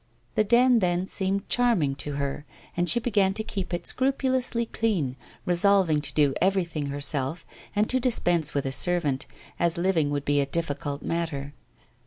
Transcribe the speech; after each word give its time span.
The 0.33 0.43
den 0.43 0.79
then 0.79 1.05
seemed 1.05 1.47
charming 1.47 1.93
to 1.97 2.13
her, 2.13 2.43
and 2.75 2.89
she 2.89 2.99
began 2.99 3.35
to 3.35 3.43
keep 3.43 3.71
it 3.71 3.85
scrupulously 3.85 4.65
clean, 4.65 5.15
resolving 5.45 6.01
to 6.01 6.13
do 6.15 6.33
everything 6.41 6.87
herself, 6.87 7.45
and 7.75 7.87
to 7.87 7.99
dispense 7.99 8.55
with 8.55 8.65
a 8.65 8.71
servant, 8.71 9.27
as 9.59 9.77
living 9.77 10.09
would 10.09 10.25
be 10.25 10.41
a 10.41 10.47
difficult 10.47 11.03
matter. 11.03 11.53